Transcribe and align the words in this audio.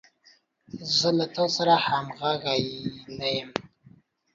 زه 0.97 1.09
له 1.17 1.25
تا 1.35 1.45
سره 1.55 1.73
همنیزی 1.87 2.59
نه 3.19 3.27
یم. 3.35 3.49